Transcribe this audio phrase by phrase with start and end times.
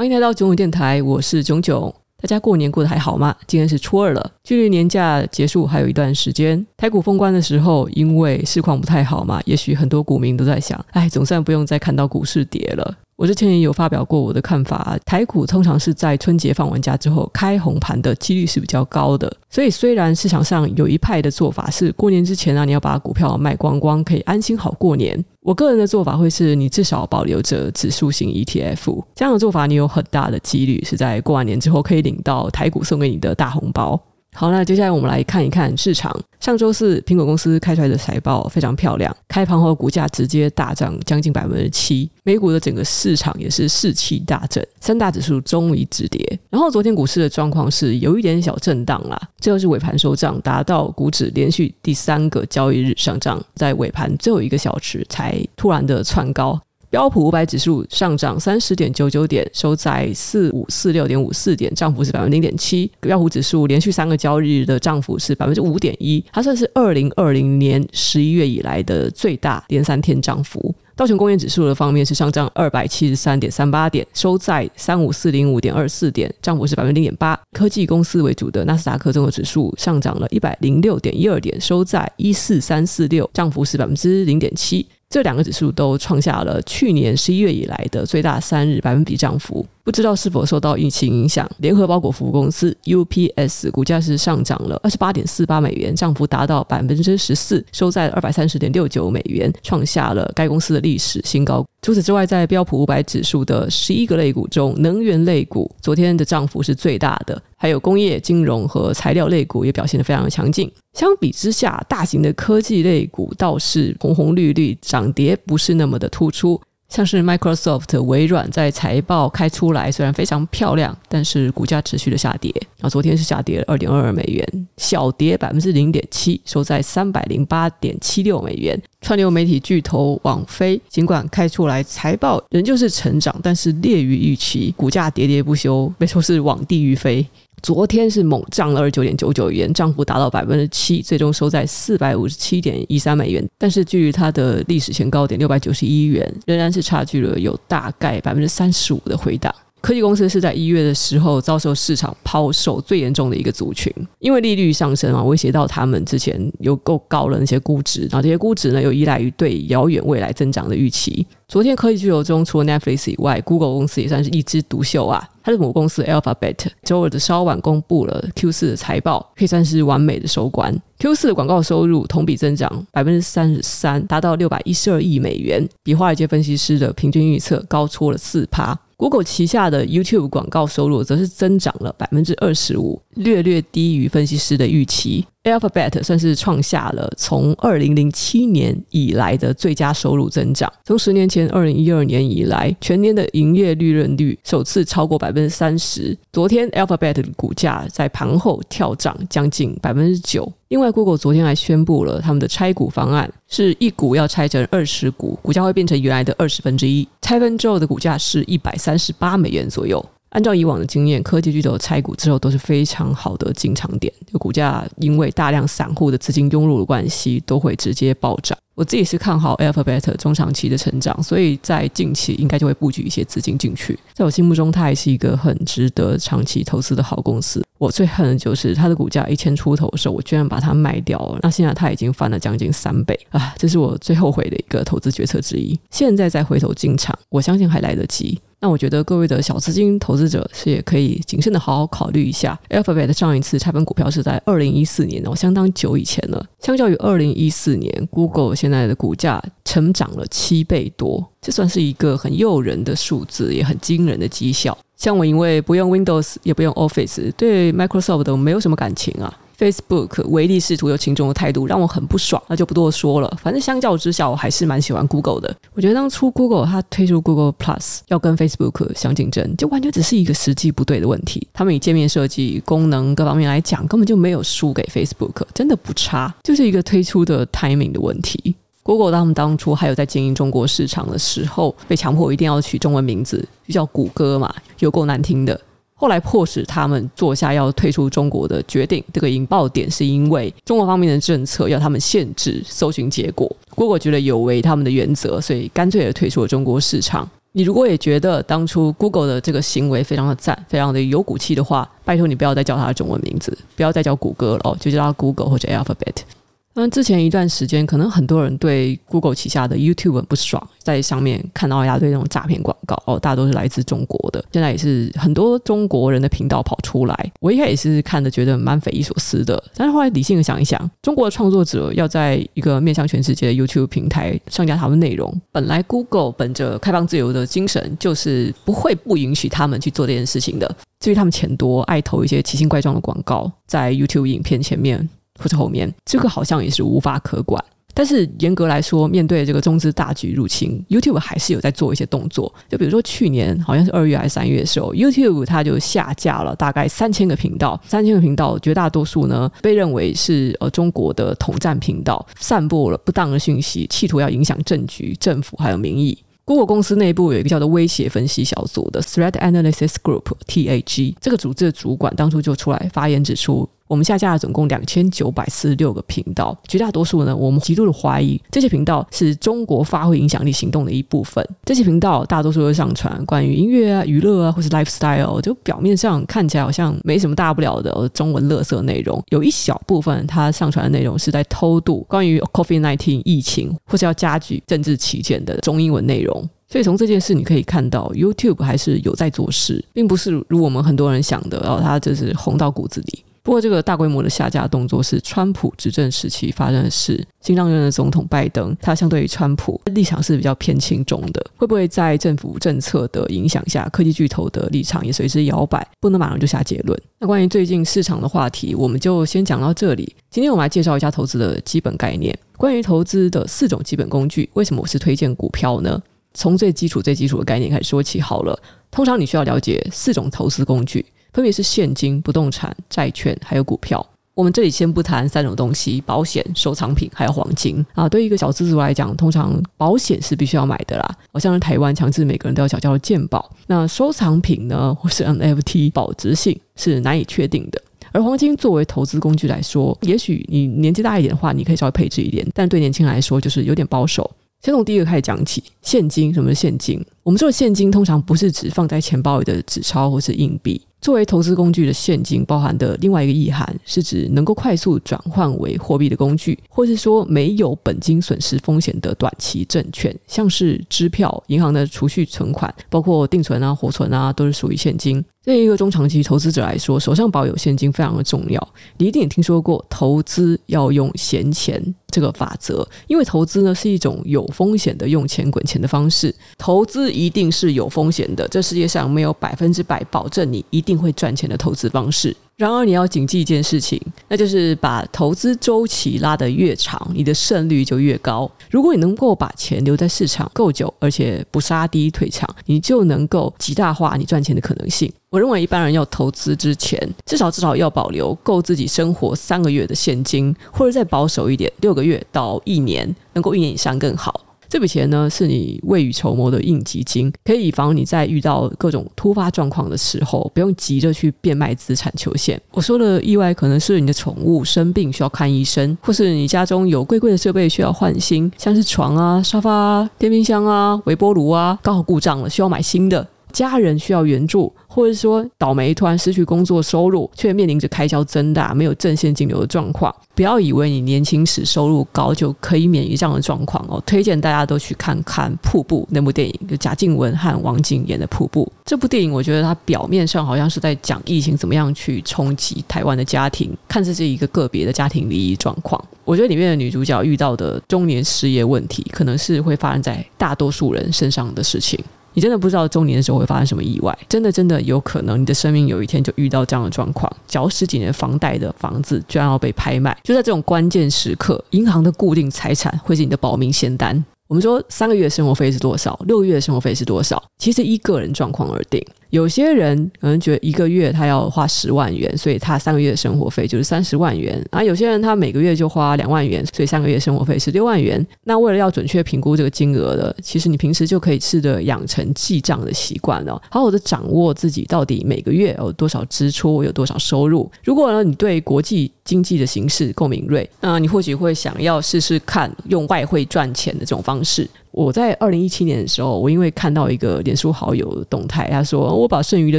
[0.00, 1.94] 欢迎来到囧囧电台，我是囧囧。
[2.16, 3.36] 大家过年过得还好吗？
[3.46, 6.66] 今天是初二了，距离年假结束还有一段时间。
[6.78, 12.96] 台股封关的时候，因为市况不太好嘛，也许很多股民都在想：哎，总算不用再看到股市跌了。
[13.20, 19.30] 我之前也有发表过我的看法，台股通常是在春节放完假之后开红盘的几率是比较高的。
[19.50, 25.22] 所以虽然市场上有一派的做法是过年之前啊，你要把股票卖光光，可以安心好过年。
[25.42, 34.00] 我个人的做法会是你至少保留着指数型 ETF，这样的做法你有很大的几率是在过完年之后可以领到台股送给你的大红包。
[34.32, 36.18] 好，那接下来我们来看一看市场。
[36.38, 46.40] 上周四，苹果公司开出来的财报非常漂亮，开盘后股价直接大涨将近百分之七，美股的整个市场也是士气大振，三大指数终于止跌。
[46.48, 56.58] 然后昨天股市的状况是有一点小震荡啦，最后是尾盘收涨，达到股指连续第三个交易日上涨，在尾盘最后一个小时才突然的窜高。
[56.90, 62.90] 标普五百指数上涨三十点九九点，收在四五四六点五四点，涨幅是百分之零点七。
[62.98, 70.74] 标普指数连续三个交易日的涨幅是百分之五点一，它算是二零二零年十一月以来的最大连三天涨幅。
[70.96, 77.38] 道琼工业指数的方面是上涨二百七十三点三八点，收在三五四零五点二四点，涨幅是百分之零点八。
[77.52, 84.84] 科技公司为主的纳斯达克综合指数上涨了一百零六点一二点，收在一四三四六，涨幅是百分之零点七。
[85.10, 89.66] 这两个指数都创下了去年十一月以来的最大三日百分比涨幅。
[89.82, 101.66] 不知道是否受到疫情影响，联合包裹服务公司 UPS 股价是上涨了二十八点四八美元，涨幅达到百分之十四，收在二百三十点六九美元，创下了该公司的历史新高。
[101.82, 110.70] 除此之外，在标普五百指数的十一个类股中，能源类股昨天的涨幅是最大的，还有工业、金融和材料类股也表现得非常强劲。
[110.92, 116.60] 相比之下，大型的科技类股倒是红红绿绿，涨跌不是那么的突出。
[116.90, 122.52] 像是 Microsoft、微软在财报开出来，虽然非常漂亮，但是股价持续的下跌。
[122.80, 128.78] 啊，昨天是下跌了二点二二美元，小跌百分之零点七，收在三百零八点七六美元。
[129.00, 137.26] 串流媒体巨头网飞，尽管开出来财报仍旧是成长，但是劣于预期，股价跌跌不休，被说是往地狱飞。
[137.62, 143.46] 昨天是猛涨了二十九点九九元，涨幅达到百分之七，最终收在四百五十七点一三美元。
[143.58, 149.54] 但是距离它的历史前高点六百九十一元，仍然是差距了有大概百分之三十五的回档。
[149.80, 161.26] 科技公司是在一月的时候遭受市场抛售最严重的一个族群，因为利率上升啊，威胁到他们之前有够高的那些估值，然后这些估值呢又依赖于对遥远未来增长的预期。
[161.48, 165.26] 昨天科技巨头中，除了 Netflix 以外，Google 公司也算是一枝独秀啊。
[165.42, 166.54] 它的母公司 Alphabet
[166.84, 170.72] 周二的稍晚公布了 Q 四的财报，可以算是完美的收官。
[170.98, 178.78] Q 四的广告收入同比增长百分之三十三，达到六百一十二亿美元，比华尔街分析师的平均预测高出了四趴。
[179.00, 185.24] Google 旗下的 YouTube 广告收入则是增长了百分之二十五，略略低于分析师的预期。
[185.44, 190.70] Alphabet 算是创下了从二零零七年以来的最佳收入增长。
[190.84, 196.16] 从十年前二零一二年以来，全年的营业利润率首次超过百分之三十。
[196.30, 200.50] 昨天 Alphabet 的股价在盘后跳涨将近百分之九。
[200.68, 207.08] 另外，Google 昨天还宣布了他们的拆股方案，是一股要拆成二十股，股价会变成原来的二十分之一。
[207.22, 210.04] 拆分之后的股价是一百三十八美元左右。
[210.30, 218.56] 按照以往的经验，科技巨头拆股之后都是非常好的进场点，就股价因为大量散户的资金涌入的关系，都会直接暴涨。
[218.76, 223.98] 我自己是看好 Alphabet 中长期的成长，所以在近期应该就会布局一些资金进去。
[224.14, 227.62] 在我心目中，它还是一个很值得长期投资的好公司。
[227.76, 231.40] 我最恨的就是它的股价一千出头的时候，我居然把它卖掉了。
[231.42, 233.54] 那现在它已经翻了将近三倍 啊！
[233.58, 235.78] 这是我最后悔的一个投资决策之一。
[235.90, 238.40] 现在再回头进场，我相信还来得及。
[238.62, 242.58] 那我觉得各位的小资金投资者是也可以谨慎的好好考虑一下。
[242.68, 246.44] Alphabet 上一次拆分股票是在二零一四年哦，相当久以前了。
[246.60, 254.76] 相较于二零一四年，Google 现在的股价成长了七倍多，这算是一个很诱人的数字，也很惊人的绩效。
[254.96, 259.34] 像我因为不用 Windows 也不用 Office，对 Microsoft 都没有什么感情啊。
[259.60, 263.30] Facebook 唯利是图又轻重的态度让我很不爽，那就不多说了。
[263.42, 265.54] 反正相较之下，我还是蛮喜欢 Google 的。
[265.74, 271.46] 我觉得当初 Google 它推出 Google Plus 要跟 Facebook 相竞争，就完全只是一个时机不对的问题。
[271.52, 278.54] 他们以界面设计、功能各方面来讲，根本就没有输给 Facebook，真的不差，就是一个推出的 timing 的问题。
[278.82, 285.60] Google 他们当初还有在经营中国市场的时候，被强迫一定要取中文名字，就叫谷歌嘛，有够难听的。
[286.00, 297.28] 后来迫使他们做下要退出中国的决定，这个引爆点是因为中国方面的政策要他们限制搜寻结果，Google 觉得有违他们的原则，所以干脆也退出了中国市场。
[297.52, 306.22] 你如果也觉得当初 Google 的这个行为非常的赞，非常的有骨气的话，拜托你不要再叫它中文名字，不要再叫谷歌了哦，就叫它 Google 或者 Alphabet。
[306.72, 314.42] 那之前一段时间，可能很多人对 Google 旗下的 YouTube 很不爽，在上面看到一大堆那种诈骗广告哦，大多是来自中国的。
[314.52, 330.72] 现在也是很多中国人的频道跑出来，我一开始也是看的觉得蛮匪夷所思的，但是后来理性的想一想，中国的创作者要在一个面向全世界的 YouTube 平台上架他们内容，本来 Google 本着开放自由的精神，就是不会不允许他们去做这件事情的。
[331.00, 335.08] 至于他们钱多，爱投一些奇形怪状的广告在 YouTube 影片前面。
[335.40, 337.64] 或者后面，这个好像也是无法可管。
[337.92, 342.50] 但是严格来说，面对这个中资大举入侵，YouTube 还是有在做一些动作。
[342.68, 356.16] 就比如说去年好像是二月还是三月的时候，YouTube 它就下架了大概三千个频道，三千个频道绝大多数呢被认为是呃中国的统战频道，散布了不当的讯息，企图要影响政局、政府还有民意。
[356.44, 363.68] Google 公司内部有一个叫做威胁分析小组的 Threat Analysis Group（TAG），这个组织的主管当初就出来发言指出。
[363.90, 371.44] 我们下架了总共两千九百四十六个频道，绝大多数呢，我们极度的怀疑这些频道是中国发挥影响力行动的一部分。
[371.64, 379.20] 这些频道大多数都上传关于音乐啊、娱乐啊，或是 lifestyle，就表面上看起来好像没什么大不了的中文垃圾内容。
[379.30, 386.48] 有一小部分，它上传的内容是在偷渡关于 COVID-19 疫情，或是要加剧政治起见的中英文内容。
[386.68, 393.24] 所以从这件事你可以看到，YouTube 还是有在做事，并不是如我们很多人想的，然后它就是红到骨子里。
[393.42, 397.26] 不过，这个大规模的下架动作是川普执政时期发生的事。
[397.40, 401.44] 新上任的总统拜登，他相对于川普立场是比较偏轻中的。
[401.56, 405.86] 会不会在政府政策的影响下，科技巨头的立场也随之摇摆？
[406.00, 407.00] 不能马上就下结论。
[407.18, 410.14] 那关于最近市场的话题，我们就先讲到这里。
[410.30, 412.38] 今天我们来介绍一下投资的基本概念。
[412.58, 416.00] 关于投资的四种基本工具，为什么我是推荐股票呢？
[416.34, 418.60] 从最基础、最基础的概念开始说起好了。
[418.90, 421.04] 通常你需要了解四种投资工具。
[421.32, 424.04] 分别是现金、不动产、债券，还有股票。
[424.34, 428.08] 我们这里先不谈三种东西：保险、收藏品，还有黄金啊。
[428.08, 431.16] 对于一个小资族来讲，通常保险是必须要买的啦。
[431.32, 433.48] 好像是台湾强制每个人都要缴交的健保。
[433.68, 437.80] 那收藏品呢，或是 NFT，保值性是难以确定的。
[438.12, 444.28] 而黄金作为投资工具来说，也许你年纪大一点的话，你可以稍微配置一点；但对年轻人来说，就是有点保守。
[444.62, 446.32] 先从第一个开始讲起，现金。
[446.34, 447.02] 什么是现金？
[447.30, 450.82] 我们说的现金通常不是指放在钱包里的纸钞或是硬币。
[451.00, 465.24] 作为投资工具的现金，包含的另外一个意涵是指能够快速转换为货币的工具，或是说没有本金损失风险的短期证券，像是支票、银行的储蓄存款，包括定存啊、活存啊，都是属于现金。
[465.42, 468.68] 对于一个中长期投资者来说，手上保有现金非常的重要。
[468.98, 476.34] 你一定也听说过投资要用闲钱这个法则，因为投资呢是一种有风险的用钱滚钱的方式。
[476.58, 482.34] 投资一定是有风险的，这世界上没有百分之百保证你一定会赚钱的投资方式。
[482.56, 488.50] 然而，你要谨记一件事情，那就是把投资周期拉得越长，你的胜率就越高。
[488.70, 495.10] 如果你能够把钱留在市场够久，而且不杀低退场，你就能够极大化你赚钱的可能性。
[495.30, 504.38] 我认为，一般人要投资之前，至少至少要保留够自己生活三个月的现金，或者再保守一点，六个月到一年，能够一年以上更好。
[504.70, 512.58] 这笔钱呢，是你未雨绸缪的应急金，可以以防你在遇到各种突发状况的时候，不用急着去变卖资产求现。
[512.70, 523.26] 我说的意外，可能是你的宠物生病需要看医生，或是你家中有贵贵的设备需要换新，像是床啊、沙发啊、电冰箱啊、微波炉啊，刚好故障了，需要买新的。
[523.52, 530.12] 家人需要援助，或者说倒霉突然失去工作收入，却面临着开销增大、没有正现金流的状况。
[530.34, 534.02] 不要以为你年轻时收入高就可以免于这样的状况哦。
[534.04, 539.30] 推荐大家都去看看《瀑布》那部电影，就贾静雯和王景演的《瀑布》这部电影。
[539.30, 546.02] 我觉得它表面上好像是在讲疫情怎么样去冲击台湾的家庭，看似是一个个别的家庭利益状况。
[546.24, 552.02] 我觉得里面的女主角遇到的中年失业问题，可能是会发生在大多数人身上的事情。
[552.32, 564.24] 你真的不知道中年的时候会发生什么意外，真的真的有可能你的生命有一天就遇到这样的状况，缴十几年房贷的房子居然要被拍卖，就在这种关键时刻，银行的固定财产会是你的保命仙丹。
[564.48, 566.18] 我们说三个月生活费是多少？
[566.26, 567.42] 六个月生活费是多少？
[567.58, 569.04] 其实依个人状况而定。
[569.30, 574.62] 有些人可能觉得一个月他要花十万元，所以他三个月的生活费就是三十万元。
[574.70, 578.24] 啊，有些人他每个月就花两万元，所以三个月生活费是六万元。
[578.44, 587.70] 那为了要准确评估这个金额的，其实你平时就可以试着养成记账的习惯哦，好好的掌握自己到底每个月有多少支出，有多少收入。
[587.84, 594.68] 如果呢，你对国际经济的形势够敏锐，那你或许会想要试试看用外汇赚钱的这种方式。
[594.92, 599.78] 我在二零一七年的时候，我因为看到一个脸书好友的动态，他说我把剩余的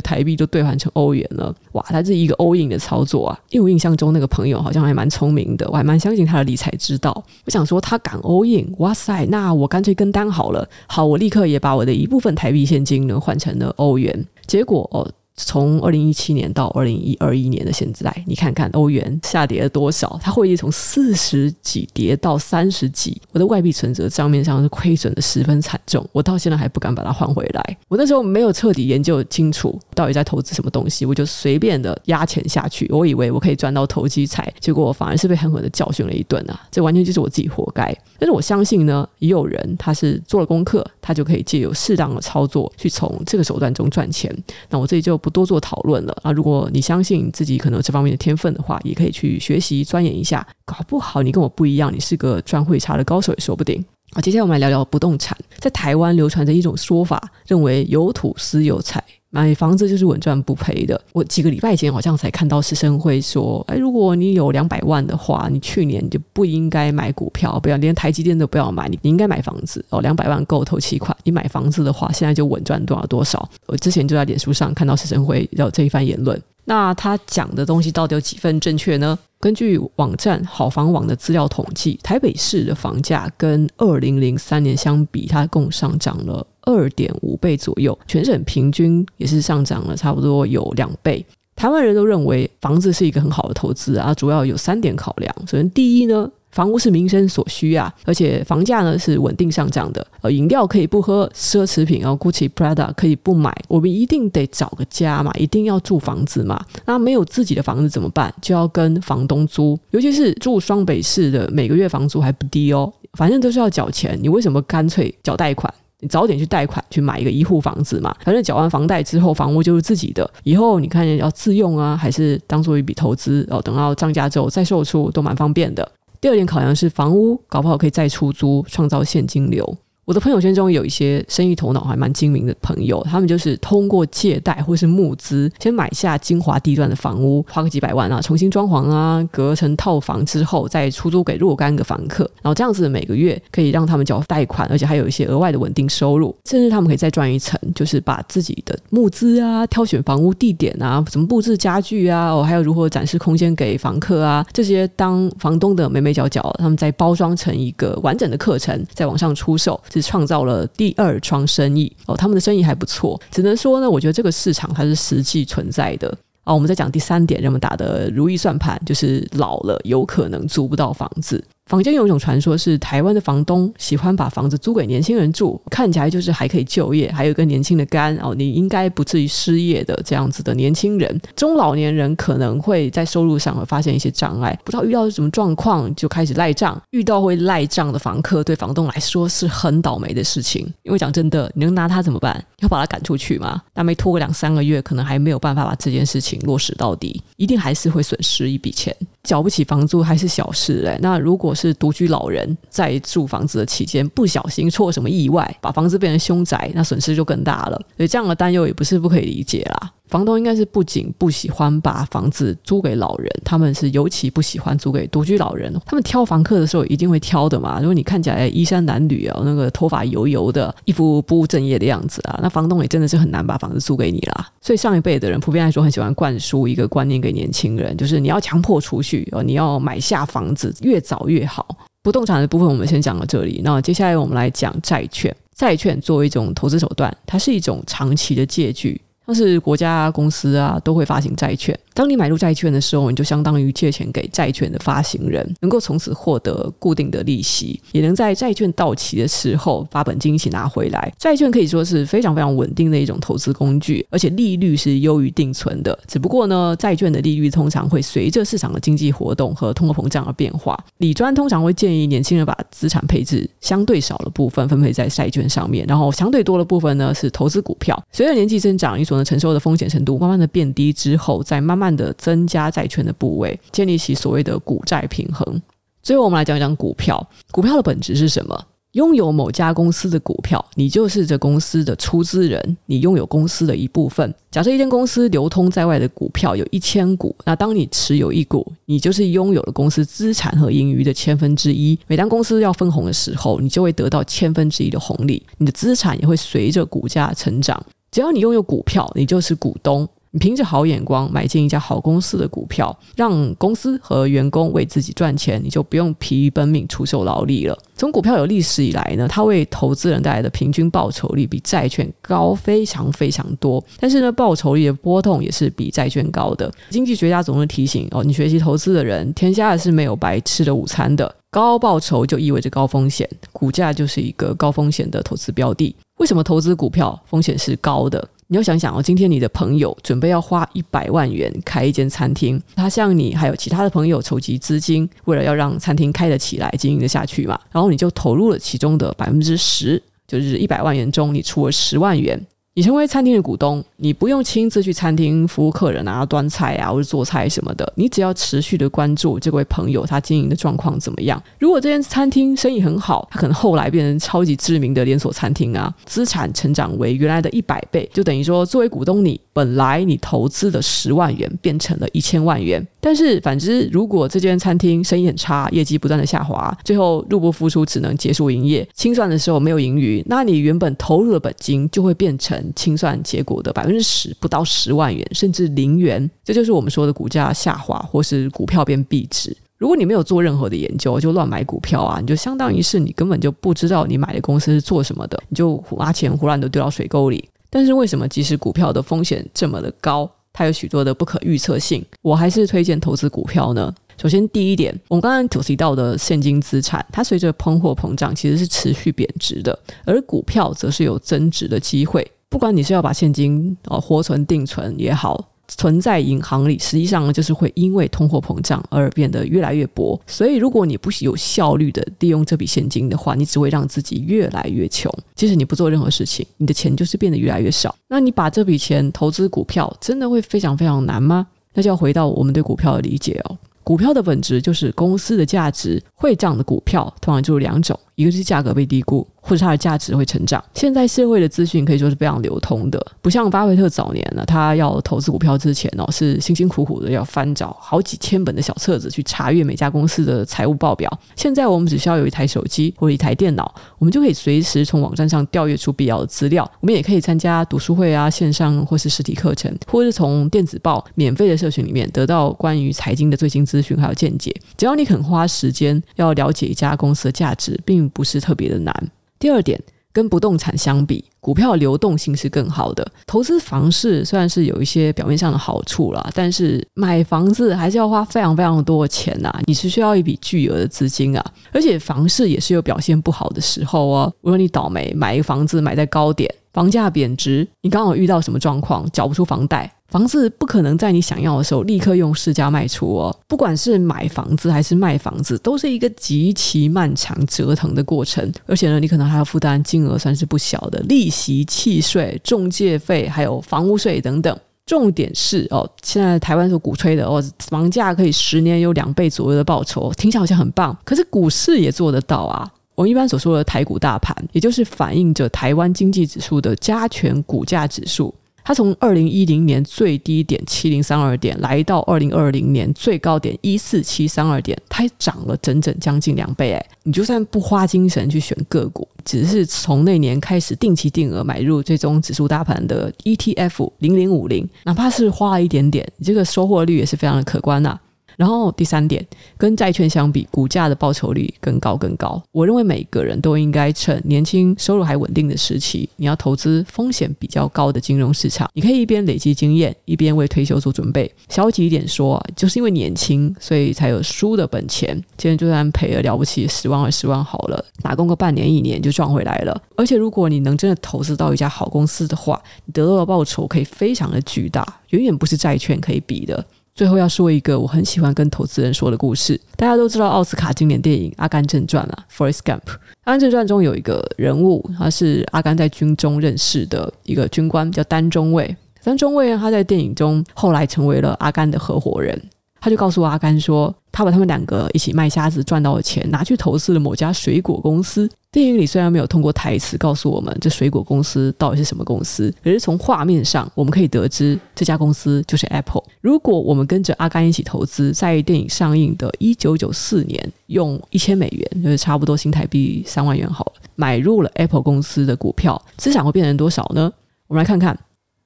[0.01, 3.39] 台币都兑换成欧元了，哇，他是一个 all in 的操作啊！
[3.49, 7.11] 因为我印象中那个朋友好像还蛮聪明的，我还蛮相信他的理财之道。
[7.45, 10.67] 我想说他敢 all in，哇塞，那我干脆跟单好了。
[10.87, 15.07] 好，我立刻也把我的一部分台币现金呢换成了欧元，结果哦。
[15.45, 20.19] 从二零一七年到二零一二一年的现在，你看看欧元下跌了多少？
[20.21, 27.77] 它会从四十几跌到三十几，我的外币存折账面上是亏损的十分惨重，我到现在还不敢把它换回来。
[27.87, 36.59] 我那时候没有彻底研究清楚到底在投资什么东西，我就随便的压钱下去，我以为我可以赚到投机财，结果我反而是被狠狠的教训了一顿啊！
[36.69, 37.91] 这完全就是我自己活该。
[38.19, 44.31] 但是我相信呢，也有人他是做了功课，他就可以借由适当的操作去从这个手段中赚钱。
[44.69, 46.31] 那我这里就不多做讨论了啊！
[46.31, 50.45] 如果你相信自己可能有这方面的天分的话，也可以去学习钻研一下。
[50.65, 53.83] 搞不好你跟我不一样，你是个赚会差的高手也说不定。
[54.13, 55.37] 好，接下来我们来聊聊不动产。
[55.57, 59.03] 在台湾流传着一种说法，认为有土私有财。
[59.31, 61.01] 买房子就是稳赚不赔的。
[61.13, 70.01] 我几个礼拜前好像才看到施生辉说：“哎，如果你有两百万的话，你去年就不应该买股票，不要连台积电都不要买，你你应该买房子哦。
[70.01, 76.39] 两百万够头期款，你买房子的话，现在就稳赚多少多少。”我之前就在脸书上看到施生辉有这一番言论。
[76.65, 79.17] 那他讲的东西到底有几分正确呢？
[79.39, 91.25] 根据网站好房网的资料统计，台北市的房价跟二零零三年相比，它共上涨了二点五倍左右，全省平均也是上涨了差不多有两倍。
[91.55, 95.33] 台湾人都认为房子是一个很好的投资啊，主要有三点考量。
[95.47, 96.29] 首先，第一呢。
[96.51, 100.05] 房屋是民生所需啊，而且房价呢是稳定上涨的。
[100.19, 103.55] 呃，饮料可以不喝，奢侈品啊，Gucci、Prada 可以不买。
[103.69, 106.61] 我们一定得找个家嘛，一定要住房子嘛。
[106.85, 108.33] 那没有自己的房子怎么办？
[108.41, 112.91] 就要跟房东租，尤其是住双北市的，每个月房租还不低哦。
[113.13, 115.73] 反正都是要缴钱，你为什么干脆缴贷款？
[116.01, 118.13] 你早点去贷款去买一个一户房子嘛。
[118.25, 120.29] 反正缴完房贷之后，房屋就是自己的。
[120.43, 123.61] 以后你看要自用啊，还是当做一笔投资哦？
[123.61, 125.89] 等到涨价之后再售出都蛮方便的。
[126.19, 129.77] 第二点考量是房屋，搞不好可以再出租，创造现金流。
[130.05, 159.79] 我的朋友圈中有一些生意头脑还蛮精明的朋友，他们就是通过借贷或是募资，先买下精华地段的房屋，花个几百万啊，重新装潢啊，隔成套房之后再出租给若干个房客，然后这样子每个月可以让他们缴贷款，而且还有一些额外的稳定收入，甚至他们可以再赚一层，就是把自己的募资啊、挑选房屋地点啊、怎么布置家具啊，哦，还有如何展示空间给房客啊，这些当房东的眉眉角角，他们再包装成一个完整的课程，在网上出售。
[160.01, 166.17] 创造了第二桩生意哦，他们的生意还不错，只能说呢，我觉得这个市场它是实际存在的。
[166.43, 171.43] 好，我们再讲第三点，人们打的如意算盘就是老了有可能租不到房子。
[171.71, 181.17] 坊间有一种传说，是台湾的房东喜欢把房子租给年轻人住，看起来就是还可以就业，还有一个年轻的肝哦，你应该不至于失业的这样子的年轻人。
[181.33, 186.77] 中老年人可能会在收入上会发现一些障碍，不知道遇到什么状况就开始赖账。
[186.89, 190.69] 遇到会赖账的房客，对房东来说是很倒霉的事情。
[190.83, 192.43] 因为讲真的，你能拿他怎么办？
[192.59, 193.61] 要把他赶出去吗？
[193.73, 198.93] 那没拖个两三个月，可能还没有办法把这件事情落实到底，一定还是会损失一笔钱。
[199.23, 200.97] 缴不起房租还是小事嘞。
[201.01, 207.79] 那如果是独居老人在住房子的期间不小心出了什么意外，把房子变成凶宅，那损失就更大了。
[207.97, 209.91] 所以这样的担忧也不是不可以理解啦。
[210.11, 215.73] 房东应该是不仅不喜欢把房子租给老人，他们是尤其不喜欢租给独居老人。
[215.85, 217.79] 他们挑房客的时候一定会挑的嘛。
[217.79, 224.49] 如果你看起来衣衫褴褛啊，那个头发油油的，一副不务正业的样子啊，那房东也真的是很难把房子租给你啦。
[224.59, 231.65] 所以上一辈的人普遍来说很喜欢灌输一个观念给年轻人，就是你要强迫储蓄哦，你要买下房子越早越好。
[232.03, 235.33] 不动产的部分我们先讲到这里，那接下来我们来讲债券。
[235.55, 238.99] 债券作为一种投资手段，它是一种长期的借据。
[239.31, 241.77] 像是国家公司啊，都会发行债券。
[241.93, 251.13] 当你买入债券的时候，你就相当于借钱给债券的发行人，能够从此获得固定的利息，也能在债券到期的时候把本金一起拿回来。
[251.17, 255.97] 债券可以说是非常非常稳定的一种投资工具，而且利率是优于定存的。
[256.07, 260.77] 只不过呢，债券的利率通常会随着市场的经济活动和通货膨胀而变化。
[260.97, 268.01] 理专通常会建议年轻人把资产配置相对少的部分分配在债券上面，然后相对多的部分呢是投资股票。
[268.11, 275.61] 随着年纪增长，你所承受的风险程度慢慢的变低之后，再慢慢的增加债券的部位，建立起所谓的股债平衡。
[276.03, 277.25] 最后，我们来讲一讲股票。
[277.51, 278.65] 股票的本质是什么？
[278.93, 284.35] 拥有某家公司的股票，你就是这公司的出资人，你拥有公司的一部分。
[284.51, 291.97] 假设一间公司流通在外的股票有一千股，那当你持有一股，你就是拥有了公司资产和盈余的千分之一。
[292.05, 297.81] 每当公司要分红的时候，你就会得到千分之一的红利，你的资产也会随着股价成长。
[298.11, 300.07] 只要你拥有股票，你就是股东。
[300.33, 307.77] 你凭着好眼光买进一家好公司的股票，让公司和员工为自己赚钱，你就不用疲于奔命出售劳力了。
[307.97, 313.83] 从股票有历史以来呢，它为投资人带来的平均报酬率比债券高非常非常多。
[313.99, 316.71] 但是呢，报酬率的波动也是比债券高的。
[316.89, 321.33] 经济学家总是提醒哦，你学习投资的人，天下是没有白吃的午餐的。
[321.49, 325.93] 高报酬就意味着高风险，股价就是一个高风险的投资标的。
[326.21, 328.29] 为什么投资股票风险是高的？
[328.45, 342.39] 你要想想哦，今天你的朋友准备要花一百万元开一间餐厅，他向你还有其他的朋友筹集资金，为了要让餐厅开得起来、经营得下去嘛，然后你就投入了其中的百分之十，就是一百万元中你出了十万元。
[342.73, 351.41] 你成为餐厅的股东，你不用亲自去餐厅服务客人啊、端菜啊或者做菜什么的，你只要持续的关注这位朋友他经营的状况怎么样。
[351.59, 362.87] 如果这间餐厅生意很好，他可能后来变成超级知名的连锁餐厅啊，资产成长为原来的一百倍，就等于说作为股东你本来你投资的十万元变成了一千万元。
[363.01, 372.61] 但是反之，如果这间餐厅生意很差，业绩不断的下滑，最后入不敷出，只能结束营业，清算的时候没有盈余，那你原本投入的本金就会变成。
[372.75, 379.55] 清算结果的百分之十不到十万元，甚至零元，这就是我们说的股价下滑，或是股票变币值。
[379.77, 387.47] 如果你没有做任何的研究，就乱买股票啊，你就相当于是你根本就不知道你买的公司是做什么的，你就花钱胡乱的丢到水沟里。
[387.69, 393.93] 但是为什么即使股票的风险这么的高，它有许多的不可预测性，我还是推荐投资股票呢？
[394.17, 402.29] 首先，第一点，我们刚刚所提到的现金资产，它随着通货膨胀其实是持续贬值的，而股票则是有增值的机会。
[402.47, 410.19] 不管你是要把现金哦活存定存也好，存在银行里，实际上就是会因为通货膨胀而变得越来越薄。
[410.27, 415.11] 所以，如果你不有效率的利用这笔现金的话，你只会让自己越来越穷。
[415.35, 417.95] 即使你不做任何事情，你的钱就是变得越来越少。
[418.07, 421.47] 那你把这笔钱投资股票，真的会非常非常难吗？
[421.73, 423.57] 那就要回到我们对股票的理解哦。
[423.83, 427.97] 股票的本质就是公司的价值，会涨的股票通常就是两种。
[428.15, 430.63] 一个是价格被低估，或者它的价值会成长。
[430.73, 441.11] 现在社会的资讯可以说是非常流通的，不像巴菲特早年呢，他要投资股票之前哦，是辛辛苦苦的要翻找好几千本的小册子去查阅每家公司的财务报表。
[441.35, 446.69] 现在我们只需要有一台手机或者一台电脑，我们就可以随时从网站上调阅出必要的资料。
[446.79, 454.55] 我们也可以参加读书会啊，线上或是实体课程，或是从电子报免费的社群里面得到关于财经的最新资讯还有见解。
[454.77, 458.93] 只要你肯花时间要了解一家公司的价值，并不是特别的难。
[459.41, 459.81] 第二点，
[460.13, 463.11] 跟不动产相比，股票流动性是更好的。
[463.25, 471.43] 投资房市虽然是有一些表面上的好处啦，但是买房子还是要花非常非常多的钱呐，你是需要一笔巨额的资金啊。
[471.71, 474.31] 而且房市也是有表现不好的时候哦。
[474.41, 479.91] 如果你倒霉买一个房子买在高点，房价贬值，你刚好遇到什么状况，缴不出房贷。
[480.11, 483.35] 房子不可能在你想要的时候立刻用市价卖出哦。
[483.47, 488.51] 不管是买房子还是卖房子，都是一个极其漫长折腾的过程。
[488.67, 494.55] 而且呢，你可能还要负担金额算是不小的利息、契税、中介费，还有房屋税等等。
[494.85, 500.97] 重点是哦，现在台湾所鼓吹的哦，房价可以十年有两倍左右的报酬，听起来好像很棒。
[501.05, 502.69] 可是股市也做得到啊。
[502.95, 508.35] 我们一般所说的台股大盘，也就是反映着台湾经济指数的加权股价指数。
[508.63, 516.73] 它从二零一零年最低点七零三二点，来到二零二零年最高点一四七三二点，它涨了整整将近两倍。
[516.73, 528.01] 哎，你就算不花精神去选个股，只是从那年开始定期定额买入最终指数大盘的 ETF 零零五零，哪怕是花了一点点，你这个收获率也是非常的可观呐、啊。
[528.41, 529.23] 然后第三点，
[529.55, 532.41] 跟债券相比，股价的报酬率更高更高。
[532.51, 538.67] 我认为每个人都应该趁年轻、收入还稳定的时期，你要投资风险比较高的金融市场。
[538.73, 541.31] 你可以一边累积经验，一边为退休做准备。
[541.49, 545.15] 消极一点说，就是因为年轻，所以才有输的本钱。
[545.37, 549.79] 今天就算赔了了不起十万二十万好了，打工个半年一年就赚回来了。
[549.95, 556.65] 而且如果你能真的投资到一家好公司的话，你得到的报酬可以非常的巨大，远远不是债券可以比的。
[556.93, 559.59] 最后要说一个我很喜欢跟投资人说的故事。
[559.75, 562.79] 大家都知道奥斯卡经典电影《阿甘正传》啊，《Forrest Gump》。
[563.23, 568.75] 《阿甘正传》中有一个人物，他是阿甘在军中认识的一个军官，叫丹中尉。
[569.03, 572.39] 丹中尉他在电影中后来成为了阿甘的合伙人。
[572.81, 578.27] 他就告诉阿甘说，他把他们两个一起卖虾子赚到的钱拿去投资了某家水果公司。
[578.51, 586.03] 电影里虽然没有通过台词告诉我们这水果公司到底是什么公司，可是从画面上我们可以得知这家公司就是 Apple。
[586.21, 597.13] 如果我们跟着阿甘一起投资，在电影上映的一九九四年，用一千美元，就是差不多新台币三万元好了，买入了 Apple 公司的股票，资产会变成多少呢？
[597.47, 597.95] 我们来看看。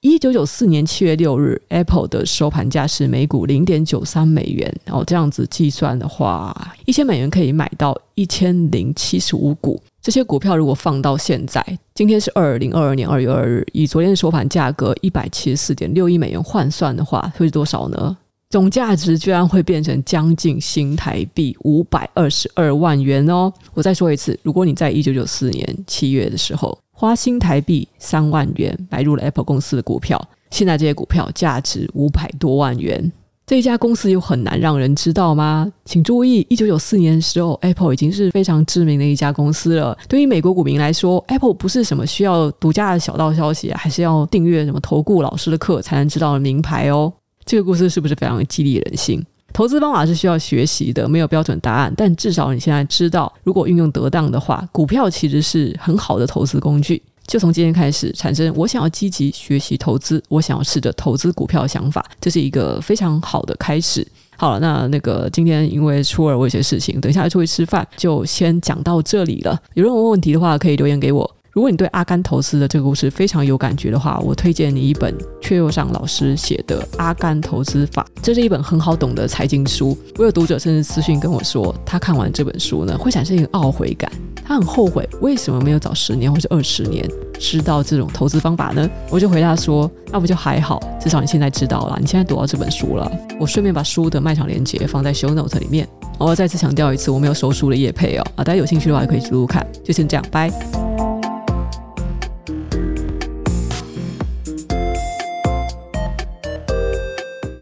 [0.07, 4.71] 一九九四年七月六日，Apple 的收盘价是每股零点九三美元。
[4.85, 9.81] 然后这样子计算的话，一千美元可以买到一千零七十五股。
[10.03, 11.65] 这些股票如果放到现在，
[11.95, 18.15] 今天是二零二二年二月二日，以昨天的收盘价格一百七十四点六亿美元换算的话，会是多少呢？
[18.51, 23.51] 总价值居然会变成将近新台币五百二十二万元哦！
[23.73, 33.11] 我再说一次，如果你在一九九四年七月的时候，花新台币三万元买入了 Apple 公司的股票，现在这些股票价值五百多万元。
[33.45, 35.71] 这一家公司有很难让人知道吗？
[35.83, 39.95] 请注意，一九九四年的时候，Apple 已经是非常知名的一家公司了。
[40.07, 47.11] 对于美国股民来说，Apple 不是什么需要独家的小道消息，还是要订阅什么投顾老师的课才能知道的名牌哦。
[47.43, 49.23] 这个故事是不是非常激励人心？
[49.55, 57.01] 投资方法是需要学习的，没有标准答案，但至少你现在知道，如果运用得当的话，股票其实是很好的投资工具。
[57.25, 64.05] 就从今天开始产生，我想要积极学习投资，我想要试着投资股票的想法，这是一个非常好的开始。
[64.35, 69.57] 好了，那那个今天因为初二我有些事情，等一下出去吃饭，就先讲到这里了。
[69.75, 71.35] 有任何问题的话，可以留言给我。
[71.55, 79.97] 如果你对阿甘投资的这个故事非常有感觉的话，我推荐你一本阙又上老师写的《阿甘投资法》，这是一本很好懂的财经书。
[80.17, 84.11] 我有读者甚至私信跟我说，他看完这本书呢，会产生一个懊悔感，
[84.43, 88.89] 他很后悔为什么没有早十年或者二十年知道这种投资方法呢？
[89.09, 93.09] 我就回答说，那不就还好，至少你现在知道了，你现在读到这本书了。
[93.39, 95.87] 我顺便把书的卖场链接放在 show note 里面。
[96.19, 99.65] 我要再次强调一次，我没有收书的业配哦，啊，大家有兴趣的话也可以读读看。
[99.85, 100.51] 就先这样，拜。